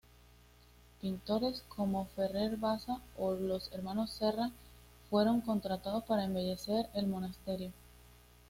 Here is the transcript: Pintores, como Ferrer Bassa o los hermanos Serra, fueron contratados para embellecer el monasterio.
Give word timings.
Pintores, 0.99 1.63
como 1.69 2.07
Ferrer 2.15 2.57
Bassa 2.57 2.99
o 3.19 3.33
los 3.35 3.71
hermanos 3.71 4.09
Serra, 4.09 4.49
fueron 5.11 5.41
contratados 5.41 6.05
para 6.05 6.23
embellecer 6.23 6.87
el 6.95 7.05
monasterio. 7.05 7.71